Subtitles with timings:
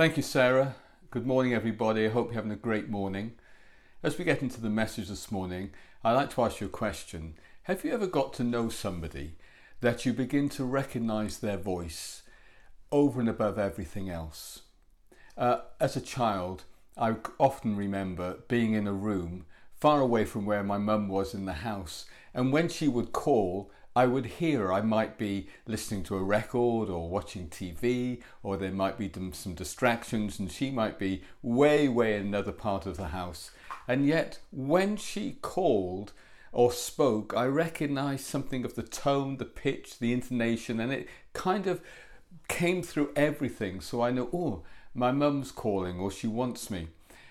[0.00, 0.76] Thank you, Sarah.
[1.10, 2.06] Good morning, everybody.
[2.06, 3.32] I hope you're having a great morning.
[4.02, 7.34] As we get into the message this morning, I'd like to ask you a question.
[7.64, 9.34] Have you ever got to know somebody
[9.82, 12.22] that you begin to recognize their voice
[12.90, 14.62] over and above everything else?
[15.36, 16.64] Uh, as a child,
[16.96, 19.44] I often remember being in a room
[19.74, 23.70] far away from where my mum was in the house, and when she would call,
[24.00, 28.72] I would hear I might be listening to a record or watching TV, or there
[28.72, 33.08] might be some distractions, and she might be way, way in another part of the
[33.08, 33.50] house.
[33.86, 36.14] And yet, when she called
[36.50, 41.66] or spoke, I recognized something of the tone, the pitch, the intonation, and it kind
[41.66, 41.82] of
[42.48, 43.82] came through everything.
[43.82, 44.62] So I know, oh,
[44.94, 46.88] my mum's calling, or she wants me.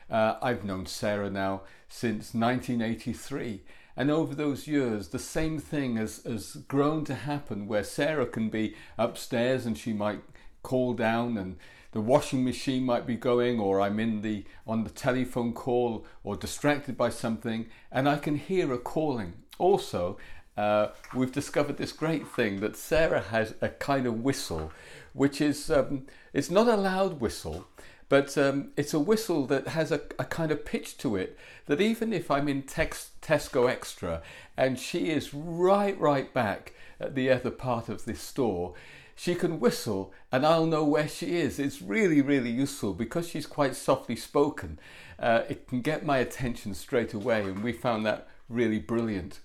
[0.07, 3.61] Uh, I've known Sarah now since 1983
[3.95, 8.49] and over those years, the same thing has, has grown to happen where Sarah can
[8.49, 10.21] be upstairs and she might
[10.63, 11.57] call down and
[11.91, 16.35] the washing machine might be going or I'm in the on the telephone call or
[16.35, 19.33] distracted by something and I can hear a calling.
[19.57, 20.17] Also,
[20.55, 24.71] uh, we've discovered this great thing that Sarah has a kind of whistle,
[25.13, 27.65] which is um, it's not a loud whistle,
[28.09, 31.79] but um, it's a whistle that has a, a, kind of pitch to it that
[31.79, 34.23] even if I'm in tex- Tesco Extra
[34.57, 38.73] and she is right, right back at the other part of this store,
[39.15, 41.59] she can whistle and I'll know where she is.
[41.59, 44.79] It's really, really useful because she's quite softly spoken.
[45.19, 49.39] Uh, it can get my attention straight away, and we found that really brilliant.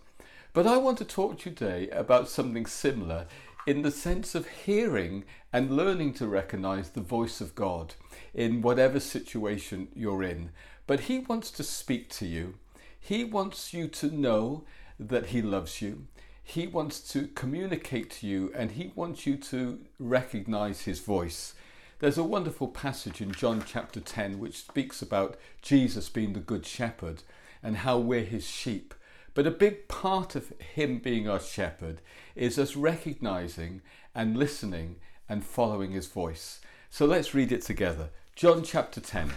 [0.52, 3.26] But I want to talk to you today about something similar
[3.66, 7.94] in the sense of hearing and learning to recognize the voice of God
[8.34, 10.50] in whatever situation you're in.
[10.86, 12.54] But He wants to speak to you.
[12.98, 14.64] He wants you to know
[14.98, 16.06] that He loves you.
[16.42, 21.54] He wants to communicate to you and He wants you to recognize His voice.
[22.00, 26.66] There's a wonderful passage in John chapter 10 which speaks about Jesus being the Good
[26.66, 27.22] Shepherd
[27.62, 28.92] and how we're His sheep.
[29.34, 32.00] But a big part of Him being our shepherd
[32.34, 33.82] is us recognizing
[34.14, 34.96] and listening
[35.28, 36.60] and following His voice.
[36.88, 38.10] So let's read it together.
[38.36, 39.32] John chapter 10.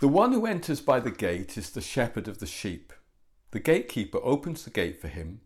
[0.00, 2.92] The one who enters by the gate is the shepherd of the sheep.
[3.52, 5.40] The gatekeeper opens the gate for him,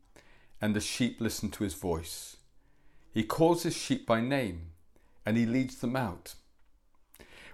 [0.63, 2.39] and the sheep listen to his voice.
[3.13, 4.71] He calls his sheep by name,
[5.27, 6.35] and he leads them out.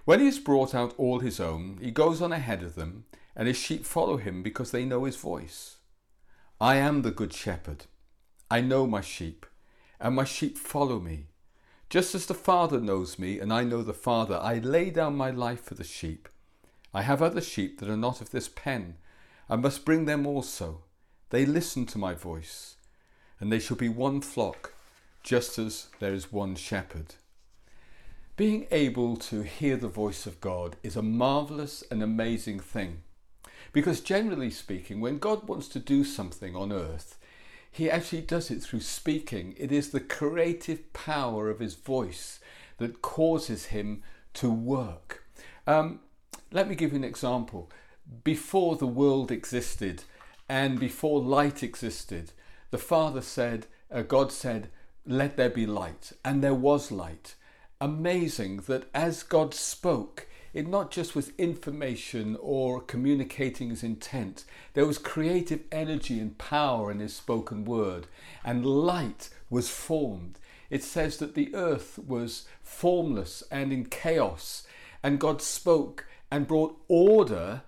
[0.05, 3.03] When he has brought out all his own, he goes on ahead of them
[3.35, 5.77] and his sheep follow him because they know his voice.
[6.59, 7.85] I am the good shepherd.
[8.49, 9.45] I know my sheep,
[9.99, 11.25] and my sheep follow me.
[11.89, 15.31] Just as the Father knows me, and I know the Father, I lay down my
[15.31, 16.29] life for the sheep.
[16.93, 18.95] I have other sheep that are not of this pen.
[19.49, 20.83] I must bring them also.
[21.29, 22.75] They listen to my voice,
[23.39, 24.73] and they shall be one flock,
[25.23, 27.15] just as there is one shepherd.
[28.37, 33.01] Being able to hear the voice of God is a marvellous and amazing thing.
[33.75, 37.17] Because generally speaking, when God wants to do something on earth,
[37.69, 39.53] he actually does it through speaking.
[39.57, 42.39] It is the creative power of his voice
[42.77, 44.01] that causes him
[44.35, 45.25] to work.
[45.67, 45.99] Um,
[46.53, 47.69] let me give you an example.
[48.23, 50.03] Before the world existed
[50.47, 52.31] and before light existed,
[52.71, 54.69] the Father said, uh, God said,
[55.05, 57.35] Let there be light, and there was light.
[57.81, 64.85] Amazing that as God spoke, it not just was information or communicating his intent, there
[64.85, 68.07] was creative energy and power in his spoken word,
[68.41, 70.39] and light was formed.
[70.69, 74.65] It says that the earth was formless and in chaos,
[75.03, 77.63] and God spoke and brought order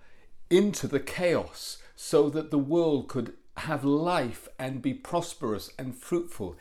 [0.50, 6.56] into the chaos so that the world could have life and be prosperous and fruitful.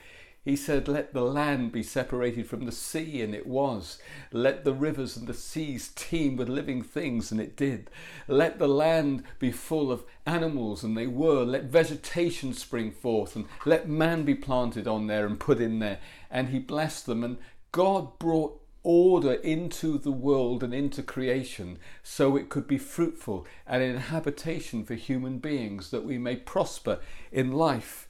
[0.47, 3.99] He said, Let the land be separated from the sea, and it was.
[4.31, 7.91] Let the rivers and the seas teem with living things, and it did.
[8.29, 11.43] Let the land be full of animals, and they were.
[11.43, 15.99] Let vegetation spring forth, and let man be planted on there and put in there.
[16.31, 17.39] And he blessed them, and
[17.73, 23.83] God brought order into the world and into creation so it could be fruitful and
[23.83, 27.01] an habitation for human beings that we may prosper
[27.33, 28.06] in life.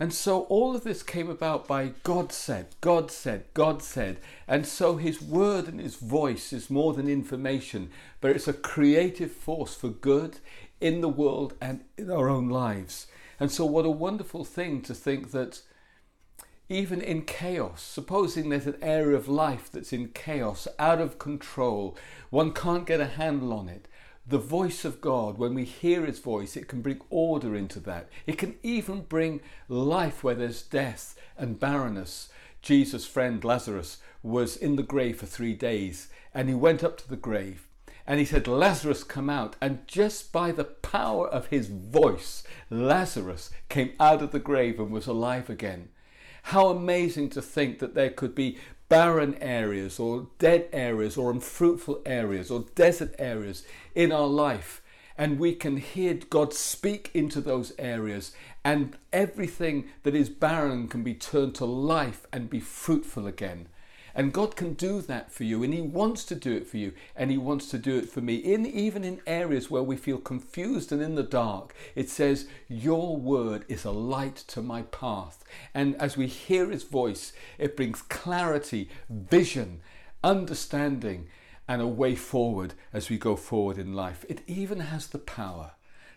[0.00, 4.18] And so all of this came about by God said, God said, God said.
[4.46, 7.90] And so his word and his voice is more than information,
[8.20, 10.38] but it's a creative force for good
[10.80, 13.08] in the world and in our own lives.
[13.40, 15.62] And so, what a wonderful thing to think that
[16.68, 21.96] even in chaos, supposing there's an area of life that's in chaos, out of control,
[22.30, 23.87] one can't get a handle on it
[24.28, 28.08] the voice of God, when we hear His voice, it can bring order into that.
[28.26, 32.28] It can even bring life where there's death and barrenness.
[32.60, 37.08] Jesus' friend Lazarus was in the grave for three days, and he went up to
[37.08, 37.68] the grave
[38.08, 39.54] and he said, Lazarus, come out.
[39.60, 44.90] And just by the power of his voice, Lazarus came out of the grave and
[44.90, 45.90] was alive again.
[46.44, 48.56] How amazing to think that there could be
[48.88, 53.64] barren areas or dead areas or unfruitful areas or desert areas
[53.94, 54.82] in our life.
[55.16, 58.32] And we can hear God speak into those areas,
[58.64, 63.66] and everything that is barren can be turned to life and be fruitful again.
[64.14, 66.92] And God can do that for you, and He wants to do it for you,
[67.14, 68.36] and He wants to do it for me.
[68.36, 73.16] In even in areas where we feel confused and in the dark, it says, Your
[73.16, 75.44] word is a light to my path.
[75.74, 79.80] And as we hear His voice, it brings clarity, vision,
[80.24, 81.28] understanding,
[81.68, 84.24] and a way forward as we go forward in life.
[84.28, 85.72] It even has the power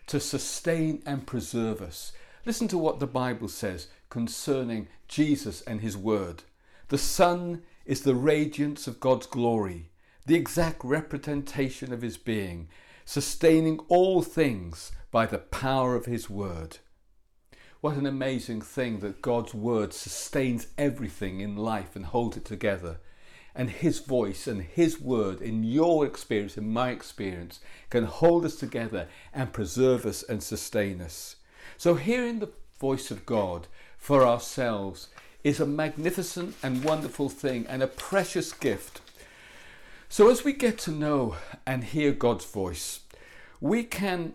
[0.06, 2.12] to sustain and preserve us.
[2.44, 6.42] Listen to what the Bible says concerning Jesus and His word.
[6.88, 9.90] The Son is the radiance of God's glory,
[10.26, 12.68] the exact representation of his being,
[13.04, 16.78] sustaining all things by the power of his word.
[17.80, 23.00] What an amazing thing that God's word sustains everything in life and holds it together.
[23.56, 27.58] And his voice and his word, in your experience, in my experience,
[27.90, 31.36] can hold us together and preserve us and sustain us.
[31.76, 33.66] So, hearing the voice of God
[33.98, 35.08] for ourselves
[35.44, 39.00] is a magnificent and wonderful thing and a precious gift.
[40.08, 41.36] So, as we get to know
[41.66, 43.00] and hear God's voice,
[43.60, 44.34] we can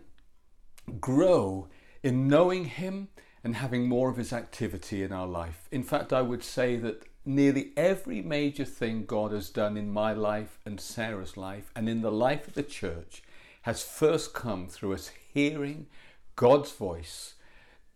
[0.99, 1.67] grow
[2.01, 3.09] in knowing Him
[3.43, 5.67] and having more of His activity in our life.
[5.71, 10.13] In fact, I would say that nearly every major thing God has done in my
[10.13, 13.21] life and Sarah's life and in the life of the church
[13.63, 15.87] has first come through us hearing
[16.35, 17.33] God's voice,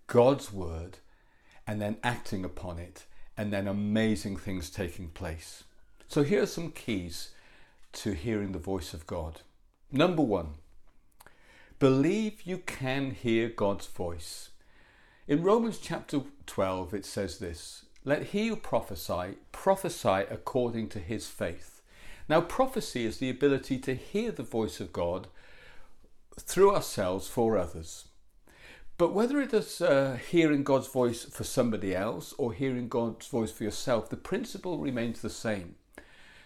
[0.07, 0.98] God's word,
[1.71, 3.06] and then acting upon it,
[3.38, 5.63] and then amazing things taking place.
[6.09, 7.29] So, here are some keys
[7.94, 9.39] to hearing the voice of God.
[9.89, 10.56] Number one,
[11.79, 14.50] believe you can hear God's voice.
[15.29, 21.27] In Romans chapter 12, it says this Let he who prophesy prophesy according to his
[21.27, 21.81] faith.
[22.27, 25.27] Now, prophecy is the ability to hear the voice of God
[26.38, 28.07] through ourselves for others.
[29.01, 33.51] But whether it is uh, hearing God's voice for somebody else or hearing God's voice
[33.51, 35.74] for yourself, the principle remains the same.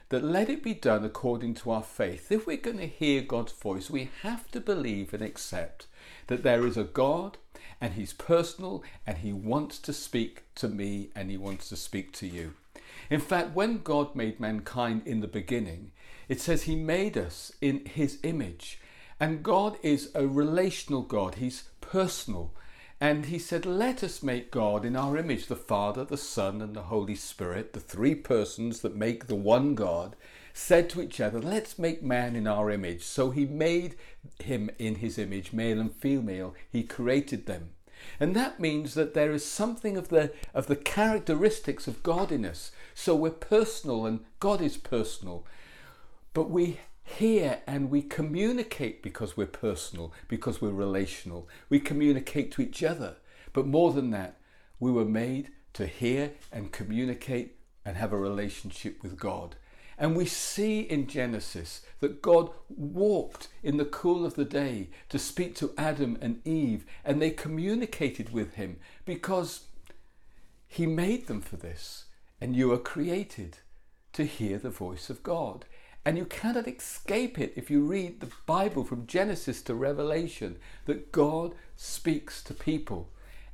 [0.07, 2.31] That let it be done according to our faith.
[2.31, 5.87] If we're going to hear God's voice, we have to believe and accept
[6.27, 7.39] that there is a God
[7.81, 12.13] and He's personal and He wants to speak to me and He wants to speak
[12.13, 12.53] to you.
[13.09, 15.91] In fact, when God made mankind in the beginning,
[16.29, 18.79] it says He made us in His image.
[19.19, 21.35] And God is a relational God.
[21.35, 22.53] He's personal.
[22.99, 26.75] And he said, Let us make God in our image, the Father, the Son, and
[26.75, 30.15] the Holy Spirit, the three persons that make the one God,
[30.53, 33.03] said to each other, Let's make man in our image.
[33.03, 33.95] So he made
[34.41, 36.55] him in his image, male and female.
[36.71, 37.71] He created them.
[38.19, 42.45] And that means that there is something of the, of the characteristics of God in
[42.45, 42.71] us.
[42.93, 45.45] So we're personal and God is personal.
[46.33, 51.47] But we hear and we communicate because we're personal, because we're relational.
[51.69, 53.17] We communicate to each other.
[53.53, 54.37] But more than that,
[54.79, 57.55] we were made to hear and communicate
[57.85, 59.55] and have a relationship with God.
[59.97, 65.17] And we see in Genesis that God walked in the cool of the day to
[65.17, 69.67] speak to Adam and Eve, and they communicated with him because
[70.67, 72.05] he made them for this.
[72.41, 73.59] And you are created
[74.13, 75.65] to hear the voice of God.
[76.05, 81.11] And you cannot escape it if you read the Bible from Genesis to Revelation that
[81.11, 83.09] God speaks to people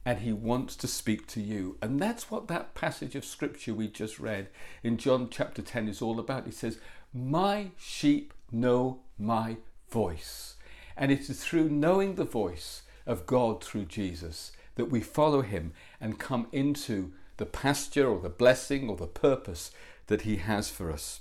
[0.06, 1.78] and he wants to speak to you.
[1.82, 4.50] And that's what that passage of scripture we just read
[4.84, 6.46] in John chapter 10 is all about.
[6.46, 6.78] He says,
[7.14, 9.58] My sheep know my
[9.90, 10.56] voice.
[10.98, 15.72] And it is through knowing the voice of God through Jesus that we follow him
[16.02, 19.72] and come into the pasture or the blessing or the purpose
[20.08, 21.21] that he has for us.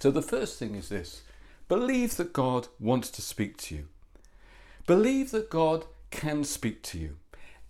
[0.00, 1.22] So the first thing is this
[1.68, 3.88] believe that God wants to speak to you.
[4.86, 7.16] Believe that God can speak to you.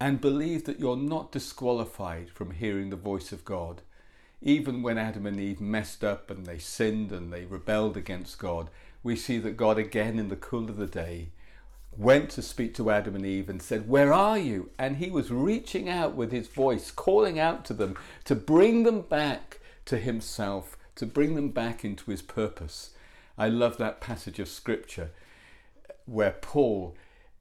[0.00, 3.82] And believe that you're not disqualified from hearing the voice of God.
[4.42, 8.68] Even when Adam and Eve messed up and they sinned and they rebelled against God,
[9.02, 11.28] we see that God again in the cool of the day
[11.96, 14.70] went to speak to Adam and Eve and said, Where are you?
[14.78, 19.02] And he was reaching out with his voice, calling out to them to bring them
[19.02, 22.90] back to himself to bring them back into his purpose.
[23.36, 25.10] I love that passage of scripture
[26.06, 26.96] where Paul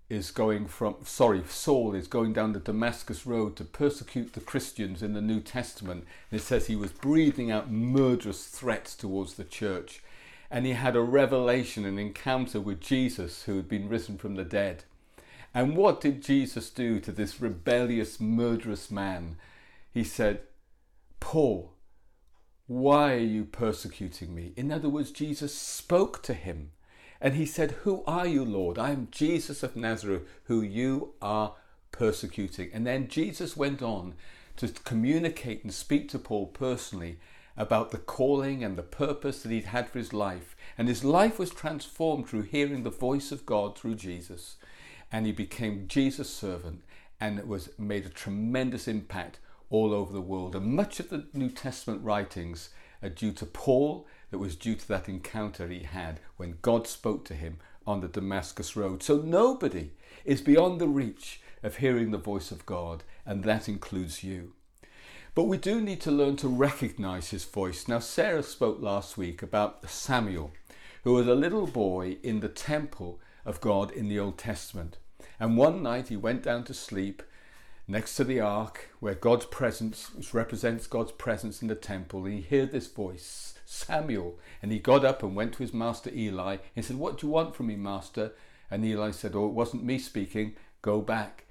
[0.10, 5.02] is going from, sorry, Saul is going down the Damascus road to persecute the Christians
[5.02, 6.06] in the New Testament.
[6.30, 10.02] And it says he was breathing out murderous threats towards the church.
[10.52, 14.44] And he had a revelation, an encounter with Jesus who had been risen from the
[14.44, 14.84] dead.
[15.54, 19.38] And what did Jesus do to this rebellious, murderous man?
[19.92, 20.42] He said,
[21.20, 21.73] Paul,
[22.68, 24.54] why are you persecuting me?
[24.56, 26.72] In other words, Jesus spoke to him
[27.20, 28.78] and he said, Who are you, Lord?
[28.78, 31.56] I am Jesus of Nazareth, who you are
[31.92, 32.70] persecuting.
[32.74, 34.16] And then Jesus went on
[34.58, 37.18] to communicate and speak to Paul personally
[37.56, 40.56] about the calling and the purpose that he'd had for his life.
[40.78, 44.56] And his life was transformed through hearing the voice of God through Jesus.
[45.12, 46.82] And he became Jesus' servant
[47.20, 49.40] and it was made a tremendous impact
[49.74, 50.56] all over the world.
[50.56, 52.70] And much of the New Testament writings
[53.02, 57.26] are due to Paul that was due to that encounter he had when God spoke
[57.26, 59.02] to him on the Damascus Road.
[59.02, 59.90] So nobody
[60.26, 64.54] is beyond the reach of hearing the voice of God, and that includes you.
[65.34, 67.88] But we do need to learn to recognize his voice.
[67.88, 70.52] Now, Sarah spoke last week about Samuel,
[71.04, 74.98] who was a little boy in the temple of God in the Old Testament.
[75.40, 77.24] And one night he went down to sleep
[77.88, 82.42] next to the ark where God's presence, which represents God's presence in the temple, he
[82.42, 84.38] heard this voice Samuel.
[84.62, 87.34] And he got up and went to his master Eli and said, What do you
[87.34, 88.34] want from me, master?
[88.70, 91.46] And Eli said, Oh, it wasn't me speaking, go back.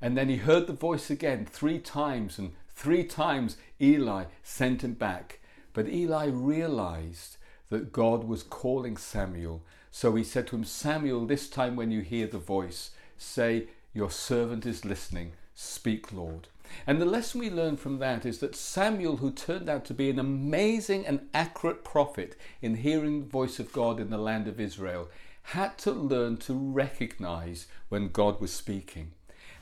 [0.00, 4.92] And then he heard the voice again three times, and three times Eli sent him
[4.94, 5.40] back.
[5.72, 7.36] But Eli realized
[7.70, 9.62] that God was calling Samuel.
[9.90, 14.10] So he said to him, Samuel, this time when you hear the voice, say, Your
[14.10, 15.32] servant is listening.
[15.58, 16.48] Speak, Lord.
[16.86, 20.10] And the lesson we learn from that is that Samuel, who turned out to be
[20.10, 24.60] an amazing and accurate prophet in hearing the voice of God in the land of
[24.60, 25.08] Israel,
[25.44, 29.12] had to learn to recognize when God was speaking.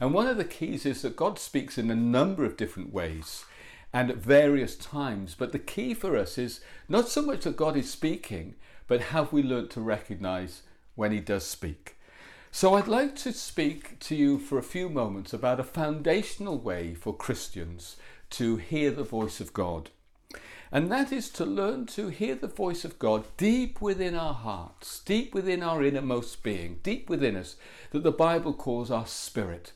[0.01, 3.45] And one of the keys is that God speaks in a number of different ways
[3.93, 5.37] and at various times.
[5.37, 8.57] But the key for us is not so much that God is speaking,
[8.89, 10.63] but have we learned to recognize
[10.97, 11.94] when He does speak?
[12.57, 16.95] So I'd like to speak to you for a few moments about a foundational way
[16.95, 17.97] for Christians
[18.31, 19.91] to hear the voice of God.
[20.71, 25.01] And that is to learn to hear the voice of God deep within our hearts,
[25.01, 27.57] deep within our innermost being, deep within us,
[27.91, 29.73] that the Bible calls our spirit.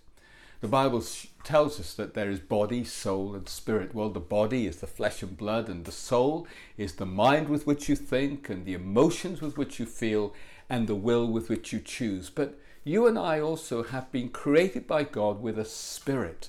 [0.61, 1.03] The Bible
[1.43, 3.93] tells us that there is body, soul, and spirit.
[3.93, 7.67] Well, the body is the flesh and blood, and the soul is the mind with
[7.67, 10.33] which you think, and the emotions with which you feel,
[10.71, 12.31] and the will with which you choose.
[12.31, 12.57] But
[12.89, 16.49] you and I also have been created by God with a spirit.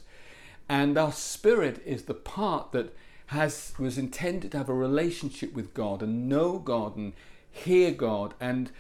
[0.70, 2.96] And our spirit is the part that
[3.28, 7.12] has was intended to have a relationship with God and know God and
[7.52, 8.72] hear God and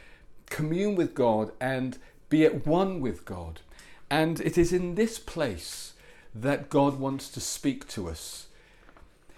[0.50, 1.98] commune with God and
[2.30, 3.60] be at one with God.
[4.10, 5.94] And it is in this place
[6.34, 8.48] that God wants to speak to us.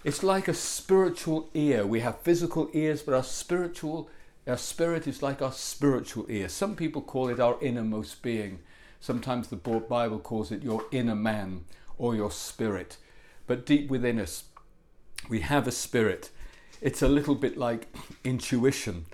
[0.04, 1.88] It's like a spiritual ear.
[1.88, 4.10] We have physical ears, but our spiritual
[4.48, 6.50] our spirit is like our spiritual ear.
[6.50, 8.60] Some people call it our innermost being.
[9.00, 11.66] Sometimes the Bible calls it your inner man
[11.98, 12.98] or your spirit.
[13.46, 14.46] But deep within us,
[15.30, 16.30] we have a spirit.
[16.82, 17.88] It's a little bit like
[18.24, 19.06] intuition,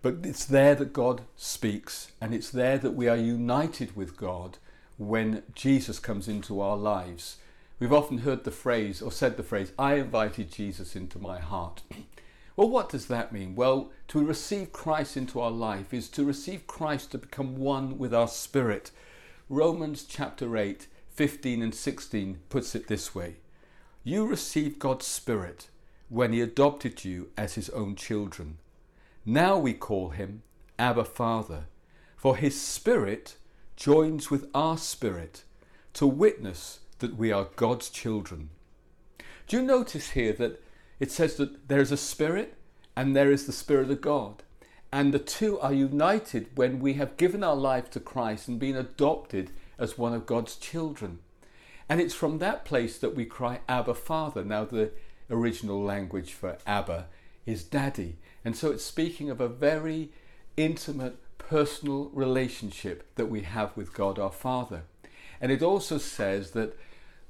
[0.00, 4.58] but it's there that God speaks, and it's there that we are united with God
[4.96, 7.36] when Jesus comes into our lives.
[7.78, 11.82] We've often heard the phrase or said the phrase, I invited Jesus into my heart.
[12.56, 13.54] Well, what does that mean?
[13.54, 18.14] Well, to receive Christ into our life is to receive Christ to become one with
[18.14, 18.90] our spirit.
[19.50, 23.36] Romans chapter 8, 15 and 16 puts it this way
[24.02, 25.68] You received God's Spirit
[26.08, 28.56] when He adopted you as His own children.
[29.26, 30.42] Now we call Him
[30.78, 31.66] Abba Father,
[32.16, 33.36] for His Spirit
[33.76, 35.44] joins with our spirit
[35.92, 38.48] to witness that we are God's children.
[39.46, 40.62] Do you notice here that
[40.98, 42.56] it says that there is a spirit
[42.96, 44.42] and there is the Spirit of God.
[44.90, 48.76] And the two are united when we have given our life to Christ and been
[48.76, 51.18] adopted as one of God's children.
[51.88, 54.42] And it's from that place that we cry, Abba, Father.
[54.42, 54.92] Now, the
[55.28, 57.06] original language for Abba
[57.44, 58.16] is daddy.
[58.44, 60.10] And so it's speaking of a very
[60.56, 64.84] intimate, personal relationship that we have with God our Father.
[65.40, 66.76] And it also says that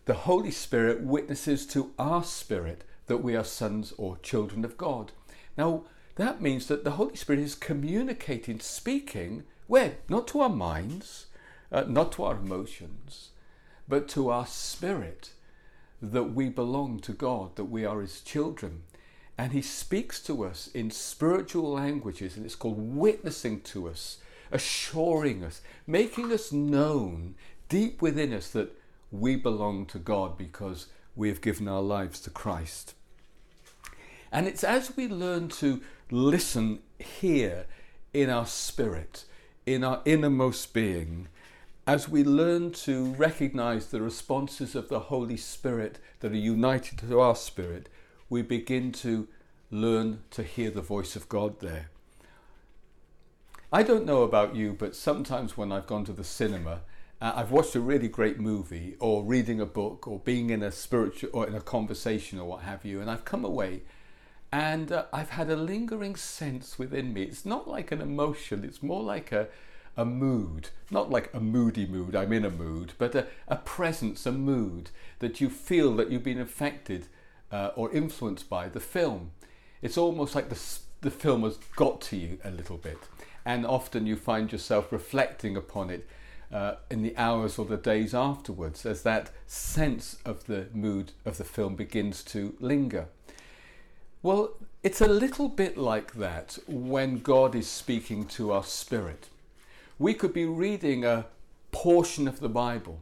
[0.05, 5.13] the Holy Spirit witnesses to our spirit that we are sons or children of God.
[5.57, 5.85] Now,
[6.17, 9.97] that means that the Holy Spirit is communicating, speaking, where?
[10.09, 11.27] Not to our minds,
[11.71, 13.31] uh, not to our emotions,
[13.89, 15.31] but to our spirit
[16.01, 18.83] that we belong to God, that we are His children.
[19.39, 24.19] And He speaks to us in spiritual languages, and it's called witnessing to us
[24.51, 27.35] assuring us, making us known
[27.69, 28.77] deep within us that
[29.11, 32.95] we belong to God because we have given our lives to Christ.
[34.33, 35.81] And it's as we learn to
[36.11, 37.67] listen here
[38.13, 39.25] in our spirit,
[39.65, 41.29] in our innermost being,
[41.87, 47.21] as we learn to recognize the responses of the Holy Spirit that are united to
[47.21, 47.89] our spirit,
[48.29, 49.29] we begin to
[49.71, 51.91] learn to hear the voice of God there.
[53.73, 56.81] I don't know about you, but sometimes when I've gone to the cinema,
[57.21, 60.73] uh, I've watched a really great movie, or reading a book, or being in a
[60.73, 63.83] spiritual or in a conversation, or what have you, and I've come away
[64.53, 67.23] and uh, I've had a lingering sense within me.
[67.23, 69.49] It's not like an emotion, it's more like a,
[69.97, 74.27] a mood, not like a moody mood, I'm in a mood, but a, a presence,
[74.27, 77.07] a mood that you feel that you've been affected
[77.51, 79.33] uh, or influenced by the film.
[79.83, 80.61] It's almost like the,
[81.01, 82.99] the film has got to you a little bit,
[83.45, 86.07] and often you find yourself reflecting upon it
[86.53, 91.39] uh, in the hours or the days afterwards as that sense of the mood of
[91.39, 93.09] the film begins to linger.
[94.27, 99.29] Well, it's a little bit like that when God is speaking to our spirit
[100.01, 101.27] we could be reading a
[101.71, 102.99] portion of the Bible,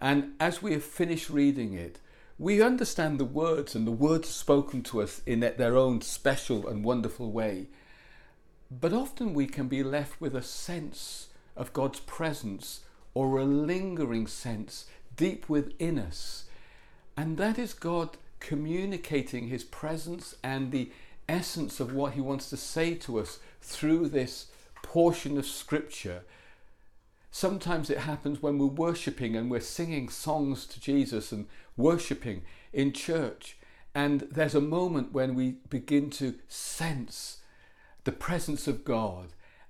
[0.00, 1.98] and as we have finished reading it,
[2.38, 6.86] we understand the words and the words spoken to us in their own special and
[6.86, 7.66] wonderful way.
[8.70, 12.80] But often we can be left with a sense of God's presence
[13.12, 14.86] or a lingering sense
[15.16, 16.46] deep within us.
[17.14, 20.90] And that is God communicating His presence and the
[21.28, 24.48] essence of what He wants to say to us through this
[24.82, 26.24] portion of scripture.
[27.30, 31.46] Sometimes it happens when we're worshipping and we're singing songs to Jesus and
[31.76, 33.56] worshipping in church.
[33.94, 37.38] And there's a moment when we begin to sense
[38.04, 39.28] the presence of God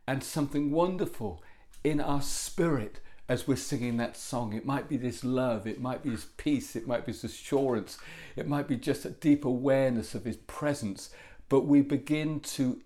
[0.09, 1.43] and something wonderful
[1.85, 3.01] in our spirit
[3.33, 4.53] as we're singing that song.
[4.53, 7.97] It might be this love, it might be this peace, it might be this assurance,
[8.37, 11.09] it might be just a deep awareness of His presence.
[11.49, 12.83] But we begin to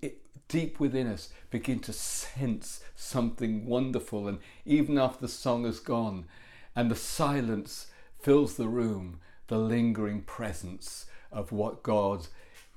[0.47, 4.29] deep within us begin to sense something wonderful.
[4.29, 6.27] And even after the song has gone
[6.77, 7.89] and the silence
[8.21, 12.29] fills the room, the lingering presence of what God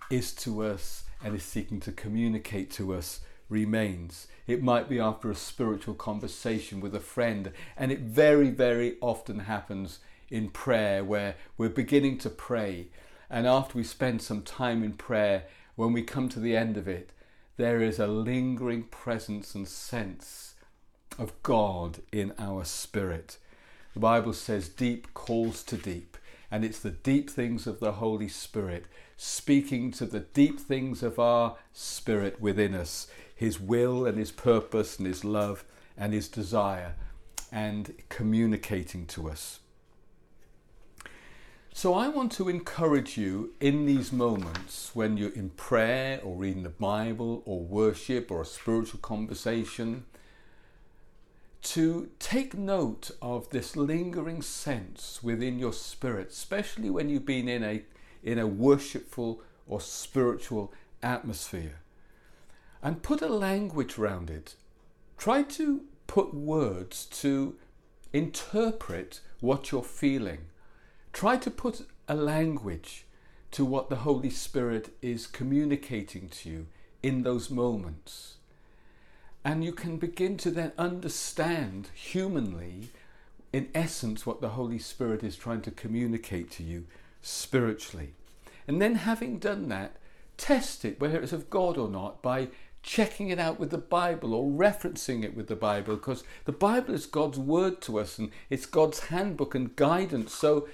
[0.10, 4.26] is to us and is seeking to communicate to us remains.
[4.50, 9.42] It might be after a spiritual conversation with a friend, and it very, very often
[9.42, 10.00] happens
[10.32, 12.88] in prayer where we're beginning to pray.
[13.30, 15.44] And after we spend some time in prayer,
[15.76, 17.12] when we come to the end of it,
[17.58, 20.56] there is a lingering presence and sense
[21.20, 23.38] of God in our spirit.
[23.94, 26.18] The Bible says deep calls to deep,
[26.50, 28.86] and it's the deep things of the Holy Spirit
[29.16, 33.08] speaking to the deep things of our spirit within us,
[33.40, 35.64] His will and His purpose and His love
[35.98, 36.96] and His desire,
[37.54, 39.62] and communicating to us.
[41.74, 46.64] So I want to encourage you in these moments when you're in prayer or reading
[46.64, 50.04] the Bible or worship or a spiritual conversation
[51.62, 57.64] to take note of this lingering sense within your spirit, especially when you've been in
[57.64, 57.84] a
[58.22, 61.80] in a worshipful or spiritual atmosphere.
[62.82, 64.56] And put a language around it.
[65.18, 67.56] Try to put words to
[68.14, 70.40] interpret what you're feeling
[71.14, 73.06] Try to put a language
[73.52, 76.68] to what the Holy Spirit is communicating to you
[77.02, 78.36] in those moments.
[79.44, 82.90] And you can begin to then understand humanly,
[83.52, 86.86] in essence, what the Holy Spirit is trying to communicate to you
[87.22, 88.14] spiritually.
[88.68, 89.96] And then, having done that,
[90.38, 92.50] test it, whether it's of God or not, by
[92.82, 96.94] checking it out with the Bible or referencing it with the Bible, because the Bible
[96.94, 100.34] is God's word to us and it's God's handbook and guidance.
[100.34, 100.68] So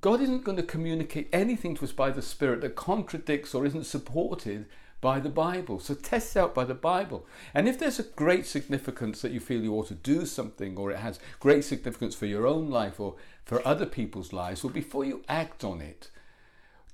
[0.00, 3.84] God isn't going to communicate anything to us by the Spirit that contradicts or isn't
[3.84, 4.66] supported
[5.00, 5.78] by the Bible.
[5.78, 7.24] So test it out by the Bible.
[7.54, 10.90] And if there's a great significance that you feel you ought to do something, or
[10.90, 15.04] it has great significance for your own life or for other people's lives, well, before
[15.04, 16.10] you act on it,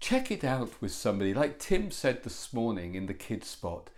[0.01, 1.33] check it out with somebody.
[1.33, 3.89] Like Tim said this morning in the kids' spot,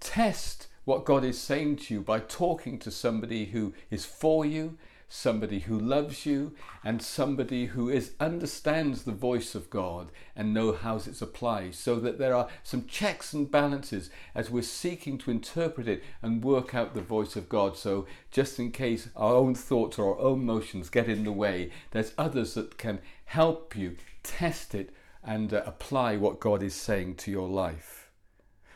[0.00, 4.78] test what God is saying to you by talking to somebody who is for you
[5.08, 10.72] somebody who loves you, and somebody who is understands the voice of God and know
[10.72, 15.30] how it's applied, so that there are some checks and balances as we're seeking to
[15.30, 17.76] interpret it and work out the voice of God.
[17.76, 21.70] So just in case our own thoughts or our own motions get in the way,
[21.90, 24.90] there's others that can help you test it
[25.24, 27.97] and uh, apply what God is saying to your life.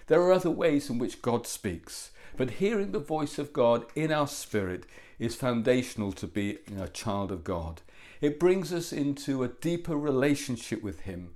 [0.06, 2.10] There are other ways in which God speaks.
[2.36, 4.84] But hearing the voice of God in our spirit
[5.18, 7.82] is foundational to being a child of God.
[8.20, 11.32] It brings us into a deeper relationship with Him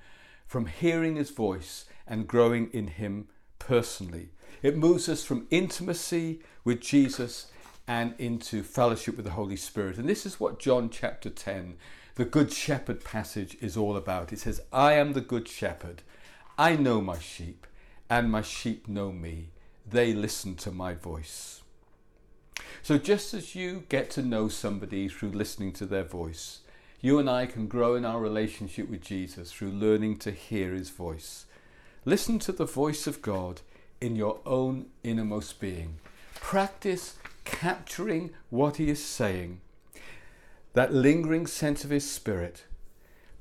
[0.47, 4.31] from hearing His voice and growing in Him personally.
[4.63, 7.49] It moves us from intimacy with Jesus
[7.87, 9.99] and into fellowship with the Holy Spirit.
[9.99, 11.75] And this is what John chapter 10,
[12.17, 14.33] the Good Shepherd passage, is all about.
[14.33, 16.03] It says, I am the Good Shepherd.
[16.59, 17.67] I know my sheep,
[18.09, 19.49] and my sheep know me.
[19.89, 21.63] They listen to my voice.
[22.83, 26.61] So, just as you get to know somebody through listening to their voice,
[27.01, 30.91] you and I can grow in our relationship with Jesus through learning to hear his
[30.91, 31.47] voice.
[32.05, 33.61] Listen to the voice of God
[34.01, 35.99] in your own innermost being.
[36.35, 39.61] Practice capturing what he is saying,
[40.75, 42.65] that lingering sense of his spirit.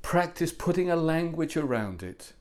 [0.02, 2.32] Practice putting a language around it,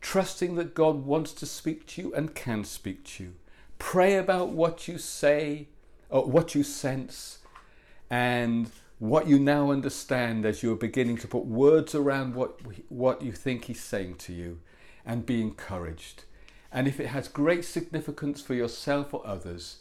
[0.00, 3.34] trusting that God wants to speak to you and can speak to you.
[3.78, 5.68] Pray about what you say,
[6.08, 7.38] or what you sense,
[8.10, 13.32] and what you now understand as you're beginning to put words around what, what you
[13.32, 14.60] think he's saying to you,
[15.06, 16.24] and be encouraged.
[16.70, 19.78] And if it has great significance for yourself or others,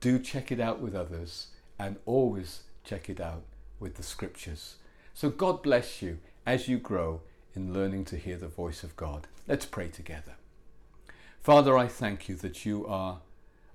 [0.00, 3.42] do check it out with others and always check it out
[3.78, 4.76] with the scriptures.
[5.14, 7.22] So God bless you as you grow
[7.54, 9.26] in learning to hear the voice of God.
[9.48, 10.36] Let's pray together.
[11.40, 13.20] Father, I thank you that you are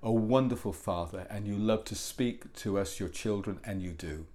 [0.04, 4.28] a wonderful Father and you love to speak to us, your children, and you do.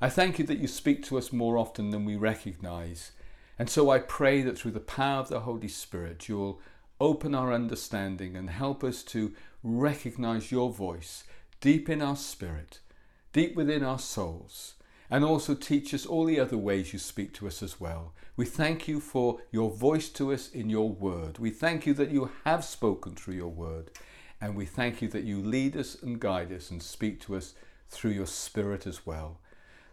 [0.00, 3.12] I thank you that you speak to us more often than we recognize.
[3.58, 6.60] And so I pray that through the power of the Holy Spirit, you'll
[6.98, 11.24] open our understanding and help us to recognize your voice
[11.60, 12.80] deep in our spirit,
[13.34, 14.74] deep within our souls,
[15.10, 18.14] and also teach us all the other ways you speak to us as well.
[18.36, 21.38] We thank you for your voice to us in your word.
[21.38, 23.90] We thank you that you have spoken through your word,
[24.40, 27.54] and we thank you that you lead us and guide us and speak to us
[27.88, 29.40] through your spirit as well.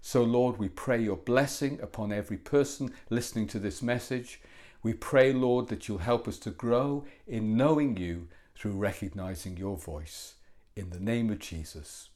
[0.01, 4.39] So, Lord, we pray your blessing upon every person listening to this message.
[4.84, 9.75] We pray, Lord, that you'll help us to grow in knowing you through recognizing your
[9.75, 10.36] voice.
[10.75, 12.10] In the name of Jesus.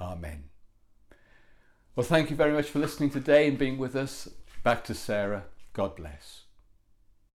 [0.00, 0.55] Amen.
[1.96, 4.28] Well, thank you very much for listening today and being with us.
[4.62, 5.44] Back to Sarah.
[5.72, 6.45] God bless.